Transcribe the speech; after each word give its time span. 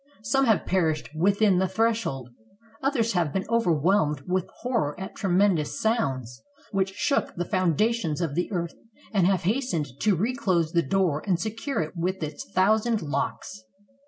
Some 0.23 0.45
have 0.45 0.65
perished 0.65 1.11
within 1.13 1.59
the 1.59 1.67
threshold; 1.67 2.29
others 2.81 3.13
have 3.13 3.31
been 3.31 3.43
overv\^helmed 3.43 4.23
with 4.25 4.49
horror 4.61 4.99
at 4.99 5.13
tremendous 5.13 5.79
sounds, 5.79 6.41
which 6.71 6.95
shook 6.95 7.35
the 7.35 7.45
founda 7.45 7.93
tions 7.93 8.19
of 8.19 8.33
the 8.33 8.51
earth, 8.51 8.73
and 9.13 9.27
have 9.27 9.41
hastened 9.43 9.85
to 9.99 10.15
reclose 10.15 10.71
the 10.71 10.81
door 10.81 11.21
and 11.27 11.39
secure 11.39 11.81
it 11.81 11.95
with 11.95 12.23
its 12.23 12.51
thousand 12.51 13.03
locks. 13.03 13.61